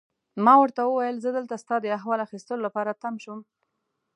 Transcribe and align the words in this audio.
ما 0.45 0.53
ورته 0.61 0.81
وویل: 0.85 1.15
زه 1.23 1.29
دلته 1.37 1.55
ستا 1.63 1.75
د 1.81 1.85
احوال 1.97 2.19
اخیستو 2.27 2.53
لپاره 2.65 2.99
تم 3.01 3.13
شوم. 3.23 3.39